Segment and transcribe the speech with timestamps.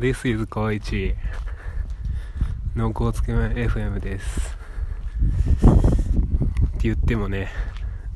[0.00, 1.14] This is 高一
[2.74, 4.56] 濃厚つけ麺 FM です。
[5.58, 7.50] って言ってもね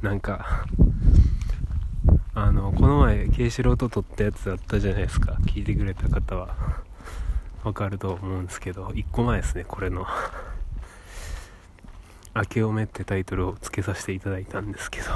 [0.00, 0.64] なんか
[2.32, 5.34] あのこの前ケイシロウと撮ったやつだったじゃないですか。
[5.42, 6.56] 聞いてくれた方は。
[7.64, 10.06] わかると思うんですけど1個前ですねこれの
[12.34, 15.10] 「明けおめ」ってタイトルを付けさせていただいたんですけど。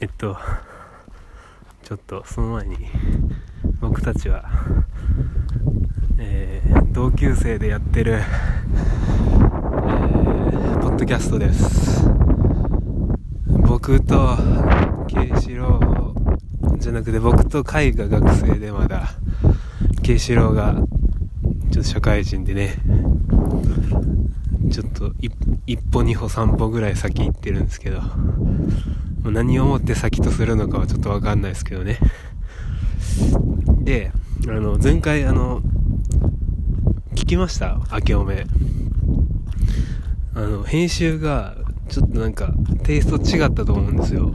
[0.00, 0.36] えっと
[1.90, 2.76] ちょっとその前に
[3.80, 4.48] 僕たちは、
[6.18, 8.24] えー、同級生でやってる、えー、
[10.82, 12.08] ポッドキャストです。
[13.66, 14.36] 僕と
[15.08, 16.14] 慶四郎
[16.78, 19.10] じゃなくて僕と海が学生でまだ
[20.04, 20.84] 慶四郎がちょっ
[21.72, 22.76] と社会人でね
[24.70, 25.12] ちょっと
[25.66, 28.02] 一歩二歩三歩ぐらい先行ってるんですけど
[29.30, 31.98] 何をもって先とするのかはちょっとわかんないですけどね。
[33.82, 34.12] で、
[34.48, 35.60] あの、前回あの、
[37.14, 37.80] 聞きました？
[37.92, 38.46] 明けおめ。
[40.34, 41.56] あの、編集が、
[41.88, 42.52] ちょっとなんか、
[42.84, 44.32] テイスト違ったと思うんですよ。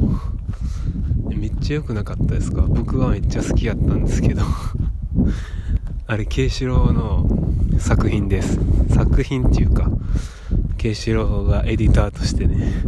[1.30, 2.62] めっちゃ良くなかったですか？
[2.64, 4.44] 僕はめっちゃ好きやったんですけど
[6.08, 7.45] あれ、ケイシロウの
[7.80, 8.60] 作品です。
[8.94, 9.90] 作品っていうか、
[10.78, 12.84] ケイシロウがエディターとしてね、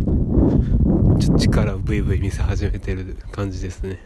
[1.19, 3.99] ちょっと力をブイブイ見せ始めてる感じですね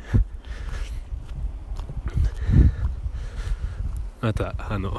[4.22, 4.98] またあの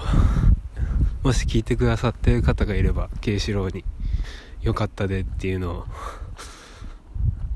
[1.22, 3.84] もし聞いてくださってる方がいれば慶四郎に
[4.60, 5.84] よかったでっていうのを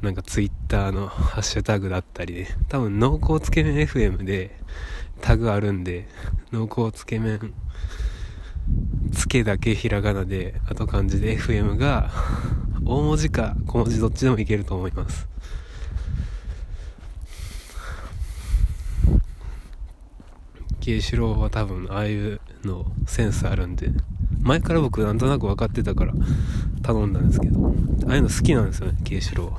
[0.01, 4.59] なんかツイッターのハッシュタグだったりで多分濃厚つけ麺 FM で
[5.21, 6.09] タグあるんで
[6.53, 7.53] 濃厚つけ麺
[9.12, 12.11] つけだけひらがなであと漢字で FM が
[12.85, 15.29] 大文字か小文字どっちでもいけると思います。
[20.87, 23.91] 慶四郎は多分ああいうのセンスあるんで
[24.41, 26.12] 前から僕なんとなく分かってたから
[26.83, 27.75] 頼んだんですけど
[28.06, 29.59] ああいうの好きなんですよね慶四郎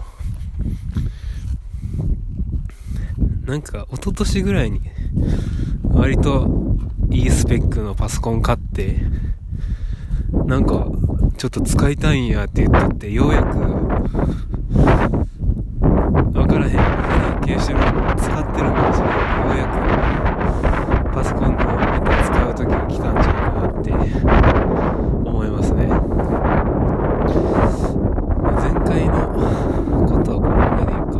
[3.46, 4.82] なんか一昨年ぐらいに
[5.84, 6.48] 割と
[7.10, 8.98] いいスペックのパソコン買って
[10.32, 10.88] なんか
[11.38, 13.68] ちょっと使いたいんやって言ってってようやく分
[16.48, 17.80] からへん普段ケーション
[18.18, 23.92] 使ってるかもしれないようやくパソコンのまた使う時が来たんちゃうかなって
[25.30, 25.86] 思いますね
[28.58, 29.14] 前回の
[30.08, 31.20] ことはこのままで言うか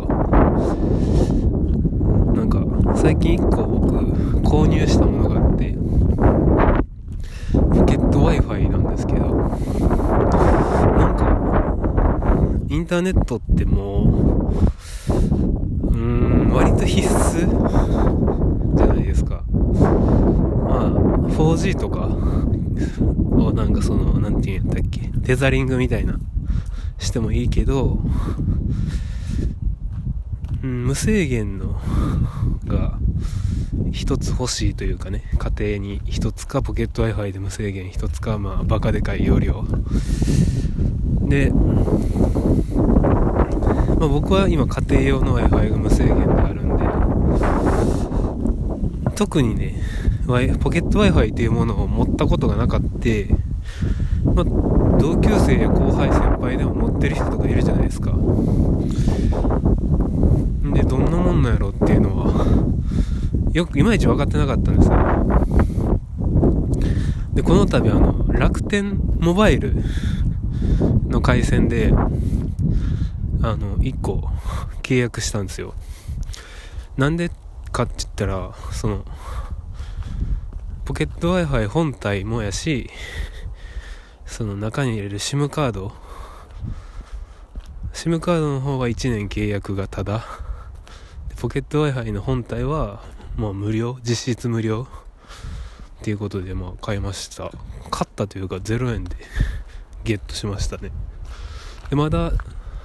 [2.34, 2.58] なんか
[2.96, 3.88] 最近1個僕
[4.40, 6.87] 購入したものがあって。
[8.28, 9.46] Wi-Fi なんですけどな
[11.08, 11.24] んか
[12.68, 14.52] インターネットっても
[15.08, 15.16] う
[15.86, 15.96] うー
[16.48, 17.46] ん割と必須
[18.76, 19.42] じゃないですか。
[19.48, 19.50] ま
[20.86, 20.90] あ
[21.30, 22.08] 4G とか
[23.34, 26.18] をなんかその何て言うんやったっけテザリングみたいな
[26.98, 27.98] してもいいけど、
[30.60, 31.80] 無制限の
[32.66, 32.98] が
[33.92, 39.64] 一つ欲しいというかね家庭に一つかポケット Wi-Fi で無制限一つかまあバカでかい容量。
[41.28, 41.56] で、ま
[44.06, 46.84] あ、僕は今家庭用の Wi-Fi が無制限であるんで
[49.14, 49.74] 特にね
[50.26, 50.34] ポ
[50.70, 52.88] ケット Wi-Fi っていうものを持ったことがなかった
[54.24, 54.44] まあ、
[54.98, 58.10] 同級生や後輩先輩でも持ってる人とかいるじゃないですか
[60.74, 62.44] でどんなもんなんやろっていうのは
[63.58, 66.00] よくいまいち分かってなかったんですよ。
[67.34, 69.74] でこの度あの楽天モバイル
[71.08, 74.30] の回線であの1個
[74.84, 75.74] 契約したんですよ。
[76.96, 77.32] なんで
[77.72, 79.04] かって言ったらその
[80.84, 82.90] ポケット Wi-Fi 本体もやし
[84.24, 85.92] その中に入れる SIM カード
[87.92, 90.24] SIM カードの方は1年契約がただ
[91.40, 93.96] ポケット Wi-Fi の本体はもう無料？
[94.02, 94.88] 実質無料？
[96.00, 97.52] っていうことでまあ買いました。
[97.88, 99.16] 買ったというか0円で
[100.02, 100.90] ゲットしましたね。
[101.88, 102.32] でまだ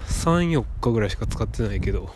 [0.08, 2.14] 34日ぐらいしか使ってないけど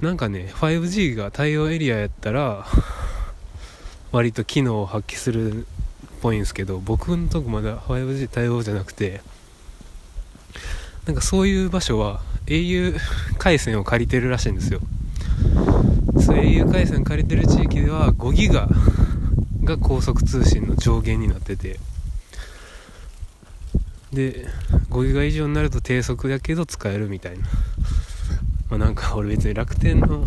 [0.00, 2.66] なんかね 5G が対応エリアやったら
[4.10, 5.66] 割と機能を発揮するっ
[6.22, 9.22] ぽいんですけど僕のとこまだ 5G 対応じゃなくて
[11.06, 12.98] なんかそういう場所は au
[13.38, 14.80] 回線を借りてるらしいんですよ。
[16.24, 18.66] そう au 回線借りてる地域では5ギガ
[19.62, 21.78] が高速通信の上限になってて。
[24.12, 24.46] で
[24.90, 27.44] 5ギガ以上になると低速だけど使えるみたいな。
[28.70, 30.26] まあなんか俺別に楽天の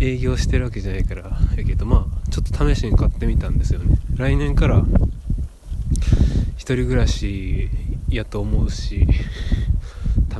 [0.00, 3.98] 営業してるわけじゃないからやけどまあちょっと試しに買ってみたんですよね。
[4.16, 4.84] 来年から
[6.56, 7.68] 一人暮らし
[8.08, 9.06] やと思うし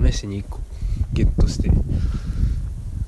[0.07, 0.61] 試しに1個
[1.13, 1.71] ゲットして。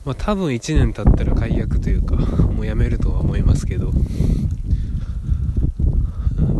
[0.06, 2.14] まあ多分1年経ったら解約というか
[2.54, 3.92] もうやめるとは思いますけど、う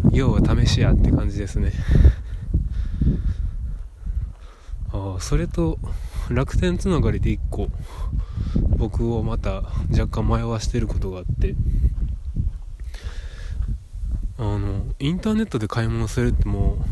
[0.08, 1.72] ん、要は試しやって感じですね。
[4.92, 5.78] ああそれと
[6.28, 7.68] 楽天つながりで1個
[8.76, 9.62] 僕をまた
[9.92, 11.54] 若干迷わしてることがあって。
[14.38, 16.84] あのインターネットで買い物するっても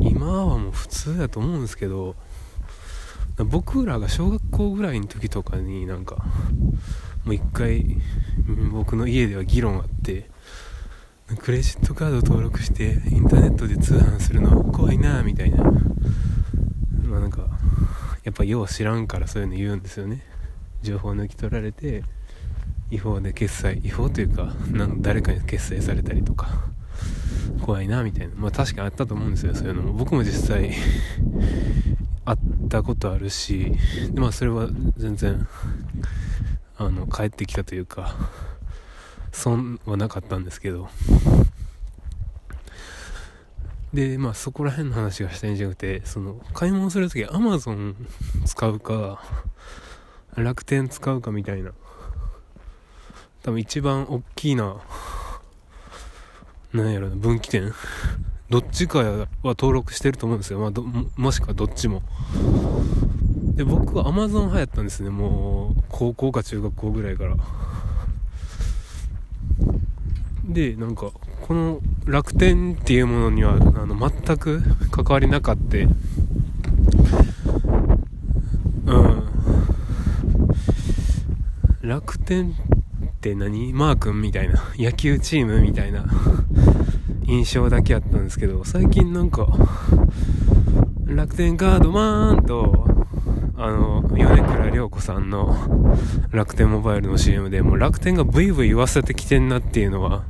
[0.00, 2.14] う今はもう普通やと思うんですけど。
[3.38, 6.16] 僕らが小学校ぐらいの時とかになんか
[7.24, 7.96] もう一回
[8.70, 10.30] 僕の家では議論あって
[11.38, 15.64] クレジットカード登録してインターネットで通販するの怖いなみたいな。
[17.04, 17.46] まあなんか
[18.24, 20.22] やっぱよう知らんからそういうの言うんですよね。
[20.82, 22.04] 情報抜き取られて
[22.90, 26.48] 違法で決済違法というかなん誰かに決済されたりとか
[27.62, 28.34] 怖いなみたいな。
[28.36, 29.92] まあ確かにあったと思うんですよそういうのも。
[29.94, 30.72] 僕も実際
[32.72, 33.72] たことあるし
[34.12, 35.46] でまあそれは全然
[36.78, 38.14] あの帰ってきたというか
[39.30, 40.88] 損はなかったんですけど。
[43.92, 47.94] でまあそこら辺の話がしたいんじゃなくてその買い物するときアマゾン
[48.46, 49.22] 使うか
[50.34, 51.72] 楽天使うかみたいな
[53.42, 54.80] 多分一番大きいな
[56.72, 57.74] なんやろな分岐点
[58.52, 60.70] どっちかは登録してると思うんですよ、まあ、
[61.16, 62.02] もしくはどっちも。
[63.56, 65.08] で僕は Amazon 派やったんですね。
[65.08, 67.34] もう高校か中学校ぐらいから。
[70.44, 73.56] でなんかこの楽天っていうものにはあ
[73.86, 74.60] の全く
[74.90, 75.88] 関わりなかったう
[78.98, 79.22] ん。
[81.80, 82.54] 楽天っ
[83.22, 83.72] て何？
[83.72, 84.62] マー君みたいな。
[84.76, 86.04] 野球チームみたいな。
[87.24, 89.46] 印象だけあったんですけど最近なんか
[91.06, 92.86] 楽天カードマーンと
[93.56, 95.54] あの米倉涼子さんの
[96.30, 100.24] 楽天モバイルの CM でもう楽天がブイブイ言わせてきてんなっていうのは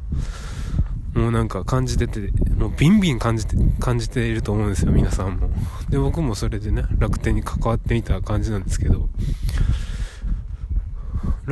[1.14, 2.20] もうなんか感じてて、
[2.56, 5.50] もうビンビン感じて、感じていると思うんですよ、皆さんも。
[5.90, 9.10] で、僕もそれでね、楽天に関わってみた感じなんですけど、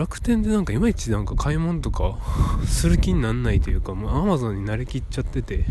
[0.00, 2.16] 楽天でなんかいまいちなんか買い物とか
[2.64, 5.66] する気になんないというかもうアマゾンに慣れきっちゃってて。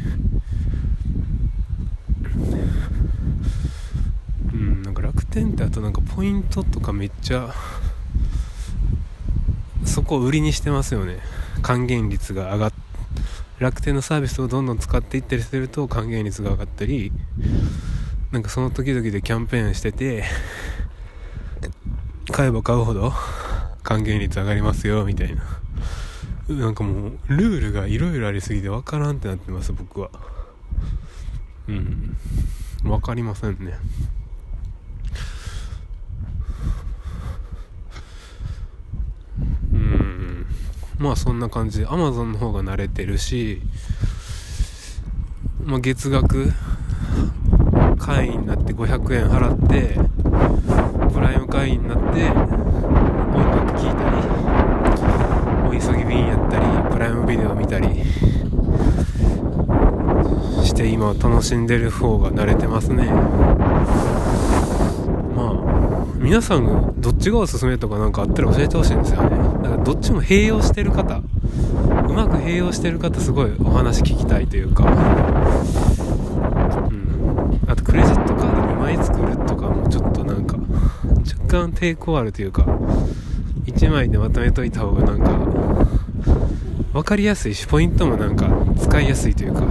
[4.53, 7.55] うんなんか楽天ってあとなんかポイントとかめっちゃ
[9.83, 11.19] そこを売りにしてますよね。
[11.63, 12.73] 還元率が上がっ
[13.57, 17.11] 楽天のサービスをどんどん使っていったりすると還元率が上がったり
[18.31, 20.23] なんかその時々でキャンペーンしてて
[22.31, 23.11] 買えば買うほど
[23.83, 25.43] 還元率上がりますよみたいな。
[26.49, 30.09] なんかもうルールがいろいろありすぎて分からんってなってます僕は。
[31.67, 32.17] うん。
[32.83, 33.77] 分かりませんね。
[39.73, 40.45] うん。
[40.99, 43.61] まあそんな感じで Amazon の方が慣れてるし
[45.63, 46.51] まあ月額
[47.97, 49.97] 会員になって500円払って
[51.13, 52.58] プライム会員になって
[53.79, 54.17] 聞いたり
[55.67, 57.87] お急ぎ便やったりプライムビデオ見たり
[60.65, 63.05] して今楽しんでる方が慣れてますね。
[65.35, 69.29] まあ皆さんがどっちがおすすめとかなんかあったら教えてほしいんですよね。
[69.63, 71.21] だからどっちも併用してる方う
[72.13, 74.87] まく併用してる方すごいお話聞きたいというかう
[76.93, 77.59] ん。
[77.67, 80.57] あとクレジットカード2枚作るとかもちょっとなんか
[81.47, 82.65] 若干抵抗あるというか
[83.79, 85.29] 1枚でまとめといた方がなんか
[86.91, 89.61] 分かりやすいしポイントもなんか使いやすいというか。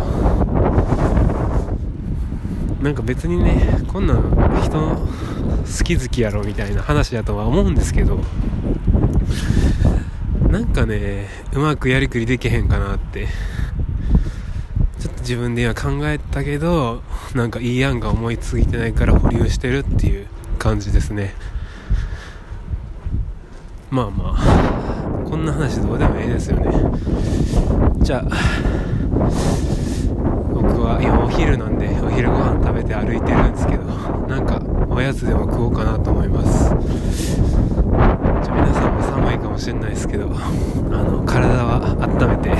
[2.80, 8.20] なんか別にねこんなん人好き好きやろみたいな話だとは思うんですけど
[10.48, 13.26] なんかねうまくやりくりできへんかなって。
[15.00, 17.02] ちょっと自分で今考えたけど
[17.34, 20.26] なんかいい案が思いついてないから保留してるっていう
[20.58, 21.34] 感じですね。
[23.90, 26.70] まあまあこんな話どうでもいいですよね。
[28.00, 28.22] じゃあ
[30.52, 33.84] 僕は今お昼なんでお昼ご飯食べて歩いてるんですけど
[34.28, 36.68] なんかおやつでも食おうかなと思います。
[36.68, 40.38] じゃ皆さんも寒いかもしれないですけどあ
[41.02, 42.50] の体は温めて